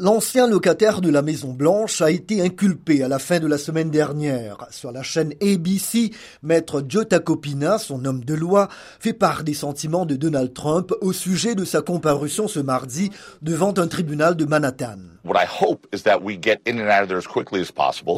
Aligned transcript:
L'ancien 0.00 0.48
locataire 0.48 1.00
de 1.00 1.08
la 1.08 1.22
Maison 1.22 1.52
Blanche 1.52 2.02
a 2.02 2.10
été 2.10 2.42
inculpé 2.42 3.04
à 3.04 3.08
la 3.08 3.20
fin 3.20 3.38
de 3.38 3.46
la 3.46 3.58
semaine 3.58 3.90
dernière. 3.90 4.66
Sur 4.72 4.90
la 4.90 5.04
chaîne 5.04 5.34
ABC, 5.40 6.10
maître 6.42 6.84
Joe 6.88 7.06
Tacopina, 7.06 7.78
son 7.78 8.04
homme 8.04 8.24
de 8.24 8.34
loi, 8.34 8.68
fait 8.98 9.12
part 9.12 9.44
des 9.44 9.54
sentiments 9.54 10.04
de 10.04 10.16
Donald 10.16 10.52
Trump 10.52 10.92
au 11.00 11.12
sujet 11.12 11.54
de 11.54 11.64
sa 11.64 11.80
comparution 11.80 12.48
ce 12.48 12.58
mardi 12.58 13.12
devant 13.40 13.72
un 13.78 13.86
tribunal 13.86 14.34
de 14.34 14.44
Manhattan. 14.44 15.13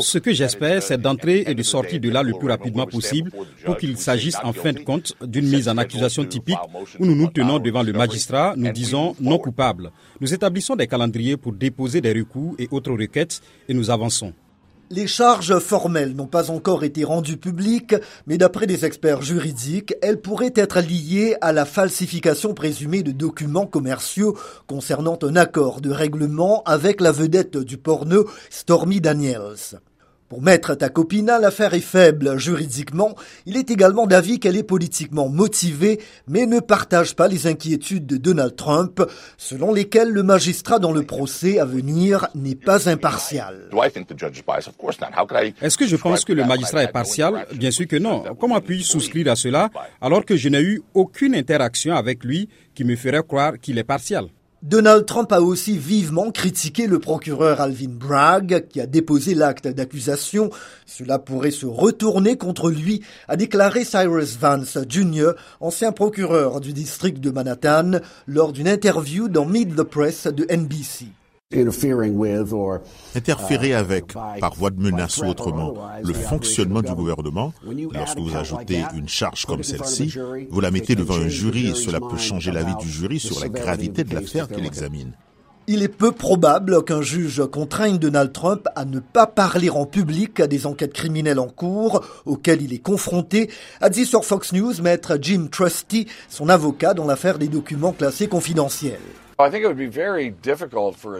Ce 0.00 0.18
que 0.18 0.32
j'espère, 0.32 0.82
c'est 0.82 1.00
d'entrer 1.00 1.44
et 1.46 1.54
de 1.54 1.62
sortir 1.62 2.00
de 2.00 2.10
là 2.10 2.22
le 2.22 2.32
plus 2.32 2.48
rapidement 2.48 2.86
possible 2.86 3.30
pour 3.64 3.76
qu'il 3.76 3.96
s'agisse 3.96 4.36
en 4.42 4.52
fin 4.52 4.72
de 4.72 4.80
compte 4.80 5.14
d'une 5.22 5.48
mise 5.48 5.68
en 5.68 5.76
accusation 5.78 6.24
typique 6.24 6.58
où 6.98 7.06
nous 7.06 7.14
nous 7.14 7.28
tenons 7.28 7.58
devant 7.60 7.82
le 7.84 7.92
magistrat, 7.92 8.54
nous 8.56 8.72
disons 8.72 9.14
non 9.20 9.38
coupable. 9.38 9.92
Nous 10.20 10.34
établissons 10.34 10.74
des 10.74 10.88
calendriers 10.88 11.36
pour 11.36 11.52
déposer 11.52 12.00
des 12.00 12.12
recours 12.12 12.54
et 12.58 12.68
autres 12.72 12.92
requêtes 12.92 13.40
et 13.68 13.74
nous 13.74 13.90
avançons. 13.90 14.32
Les 14.88 15.08
charges 15.08 15.58
formelles 15.58 16.14
n'ont 16.14 16.28
pas 16.28 16.52
encore 16.52 16.84
été 16.84 17.02
rendues 17.02 17.38
publiques, 17.38 17.96
mais 18.28 18.38
d'après 18.38 18.68
des 18.68 18.84
experts 18.84 19.20
juridiques, 19.20 19.94
elles 20.00 20.20
pourraient 20.20 20.52
être 20.54 20.78
liées 20.78 21.34
à 21.40 21.52
la 21.52 21.64
falsification 21.64 22.54
présumée 22.54 23.02
de 23.02 23.10
documents 23.10 23.66
commerciaux 23.66 24.38
concernant 24.68 25.18
un 25.22 25.34
accord 25.34 25.80
de 25.80 25.90
règlement 25.90 26.62
avec 26.66 27.00
la 27.00 27.10
vedette 27.10 27.56
du 27.56 27.78
porno 27.78 28.26
Stormy 28.48 29.00
Daniels. 29.00 29.80
Pour 30.28 30.42
mettre 30.42 30.74
ta 30.74 30.88
copine, 30.88 31.26
l'affaire 31.40 31.74
est 31.74 31.80
faible 31.80 32.36
juridiquement. 32.36 33.14
Il 33.46 33.56
est 33.56 33.70
également 33.70 34.08
d'avis 34.08 34.40
qu'elle 34.40 34.56
est 34.56 34.64
politiquement 34.64 35.28
motivée, 35.28 36.00
mais 36.26 36.46
ne 36.46 36.58
partage 36.58 37.14
pas 37.14 37.28
les 37.28 37.46
inquiétudes 37.46 38.06
de 38.06 38.16
Donald 38.16 38.56
Trump, 38.56 39.00
selon 39.38 39.72
lesquelles 39.72 40.10
le 40.10 40.24
magistrat 40.24 40.80
dans 40.80 40.90
le 40.90 41.04
procès 41.04 41.60
à 41.60 41.64
venir 41.64 42.26
n'est 42.34 42.56
pas 42.56 42.88
impartial. 42.88 43.68
Est-ce 45.62 45.78
que 45.78 45.86
je 45.86 45.96
pense 45.96 46.24
que 46.24 46.32
le 46.32 46.44
magistrat 46.44 46.82
est 46.82 46.92
partial? 46.92 47.46
Bien 47.54 47.70
sûr 47.70 47.86
que 47.86 47.96
non. 47.96 48.24
Comment 48.40 48.60
puis-je 48.60 48.84
souscrire 48.84 49.30
à 49.30 49.36
cela 49.36 49.70
alors 50.00 50.24
que 50.24 50.36
je 50.36 50.48
n'ai 50.48 50.60
eu 50.60 50.82
aucune 50.94 51.36
interaction 51.36 51.94
avec 51.94 52.24
lui 52.24 52.48
qui 52.74 52.82
me 52.82 52.96
ferait 52.96 53.22
croire 53.22 53.60
qu'il 53.60 53.78
est 53.78 53.84
partial? 53.84 54.26
Donald 54.66 55.06
Trump 55.06 55.30
a 55.30 55.40
aussi 55.40 55.78
vivement 55.78 56.32
critiqué 56.32 56.88
le 56.88 56.98
procureur 56.98 57.60
Alvin 57.60 57.86
Bragg 57.88 58.66
qui 58.68 58.80
a 58.80 58.86
déposé 58.86 59.36
l'acte 59.36 59.68
d'accusation. 59.68 60.50
Cela 60.86 61.20
pourrait 61.20 61.52
se 61.52 61.66
retourner 61.66 62.36
contre 62.36 62.70
lui, 62.70 63.00
a 63.28 63.36
déclaré 63.36 63.84
Cyrus 63.84 64.36
Vance 64.36 64.76
Jr., 64.88 65.30
ancien 65.60 65.92
procureur 65.92 66.60
du 66.60 66.72
district 66.72 67.20
de 67.20 67.30
Manhattan, 67.30 68.00
lors 68.26 68.52
d'une 68.52 68.66
interview 68.66 69.28
dans 69.28 69.46
Meet 69.46 69.76
the 69.76 69.84
Press 69.84 70.26
de 70.26 70.44
NBC. 70.52 71.06
Interférer 73.14 73.68
uh, 73.68 73.74
avec, 73.74 74.12
par 74.40 74.54
voie 74.56 74.70
de 74.70 74.80
menace 74.80 75.18
ou 75.18 75.26
autrement, 75.26 75.74
le 76.02 76.12
fonctionnement 76.12 76.82
du 76.82 76.92
gouvernement, 76.92 77.52
lorsque 77.92 78.18
vous 78.18 78.34
ajoutez 78.34 78.82
une 78.96 79.08
charge 79.08 79.46
comme 79.46 79.62
celle-ci, 79.62 80.12
vous 80.50 80.60
la 80.60 80.72
mettez 80.72 80.96
devant 80.96 81.14
un 81.14 81.28
jury 81.28 81.68
et 81.68 81.74
cela 81.76 82.00
peut 82.00 82.16
changer 82.16 82.50
l'avis 82.50 82.74
du 82.80 82.88
jury 82.88 83.20
sur 83.20 83.38
la 83.38 83.48
gravité 83.48 84.02
de 84.02 84.12
l'affaire 84.12 84.48
qu'il 84.48 84.66
examine. 84.66 85.12
Il 85.68 85.84
est 85.84 85.88
peu 85.88 86.10
probable 86.10 86.82
qu'un 86.82 87.02
juge 87.02 87.40
contraigne 87.46 87.98
Donald 87.98 88.32
Trump 88.32 88.66
à 88.74 88.84
ne 88.84 88.98
pas 88.98 89.28
parler 89.28 89.70
en 89.70 89.86
public 89.86 90.40
à 90.40 90.48
des 90.48 90.66
enquêtes 90.66 90.94
criminelles 90.94 91.38
en 91.38 91.46
cours 91.46 92.04
auxquelles 92.24 92.62
il 92.62 92.72
est 92.72 92.78
confronté, 92.78 93.50
a 93.80 93.88
dit 93.88 94.04
sur 94.04 94.24
Fox 94.24 94.52
News 94.52 94.82
maître 94.82 95.16
Jim 95.22 95.46
Trusty, 95.48 96.08
son 96.28 96.48
avocat 96.48 96.92
dans 96.92 97.06
l'affaire 97.06 97.38
des 97.38 97.48
documents 97.48 97.92
classés 97.92 98.26
confidentiels. 98.26 98.98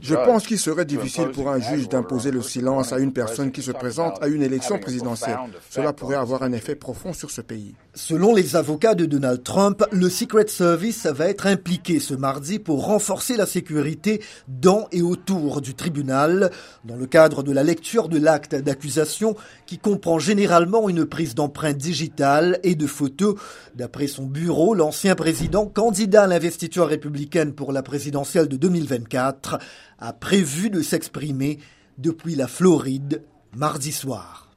Je 0.00 0.14
pense 0.16 0.44
qu'il 0.44 0.58
serait 0.58 0.84
difficile 0.84 1.28
pour 1.28 1.48
un 1.48 1.60
juge 1.60 1.88
d'imposer 1.88 2.32
le 2.32 2.42
silence 2.42 2.92
à 2.92 2.98
une 2.98 3.12
personne 3.12 3.52
qui 3.52 3.62
se 3.62 3.70
présente 3.70 4.20
à 4.20 4.26
une 4.26 4.42
élection 4.42 4.80
présidentielle. 4.80 5.38
Cela 5.70 5.92
pourrait 5.92 6.16
avoir 6.16 6.42
un 6.42 6.50
effet 6.52 6.74
profond 6.74 7.12
sur 7.12 7.30
ce 7.30 7.40
pays. 7.40 7.76
Selon 7.94 8.34
les 8.34 8.56
avocats 8.56 8.96
de 8.96 9.04
Donald 9.06 9.44
Trump, 9.44 9.84
le 9.92 10.08
Secret 10.08 10.48
Service 10.48 11.06
va 11.06 11.28
être 11.28 11.46
impliqué 11.46 12.00
ce 12.00 12.14
mardi 12.14 12.58
pour 12.58 12.84
renforcer 12.86 13.36
la 13.36 13.46
sécurité 13.46 14.20
dans 14.48 14.88
et 14.90 15.02
autour 15.02 15.60
du 15.60 15.74
tribunal, 15.74 16.50
dans 16.84 16.96
le 16.96 17.06
cadre 17.06 17.44
de 17.44 17.52
la 17.52 17.62
lecture 17.62 18.08
de 18.08 18.18
l'acte 18.18 18.56
d'accusation 18.56 19.36
qui 19.66 19.78
comprend 19.78 20.18
généralement 20.18 20.88
une 20.88 21.04
prise 21.04 21.36
d'empreintes 21.36 21.76
digitales 21.78 22.58
et 22.64 22.74
de 22.74 22.88
photos. 22.88 23.36
D'après 23.76 24.08
son 24.08 24.24
bureau, 24.26 24.74
l'ancien 24.74 25.14
président, 25.14 25.66
candidat 25.66 26.24
à 26.24 26.26
l'investiture 26.26 26.88
républicaine 26.88 27.52
pour 27.52 27.72
la 27.72 27.82
présidence, 27.82 27.99
présidentielle 28.00 28.48
de 28.48 28.56
2024 28.56 29.58
a 29.98 30.12
prévu 30.14 30.70
de 30.70 30.80
s'exprimer 30.80 31.58
depuis 31.98 32.34
la 32.34 32.46
Floride 32.46 33.22
mardi 33.54 33.92
soir. 33.92 34.49